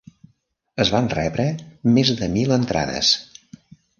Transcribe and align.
Es 0.85 0.91
van 0.93 1.09
rebre 1.11 1.45
més 1.97 2.13
de 2.21 2.31
mil 2.37 2.57
entrades. 2.57 3.15